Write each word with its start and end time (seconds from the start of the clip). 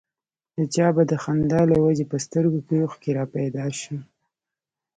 د 0.57 0.59
چا 0.73 0.87
به 0.95 1.03
د 1.11 1.13
خندا 1.23 1.61
له 1.71 1.77
وجې 1.85 2.05
په 2.11 2.17
سترګو 2.25 2.59
کې 2.67 2.75
اوښکې 2.83 3.11
را 3.19 3.25
پيدا 3.35 3.65
شوې. 3.79 3.99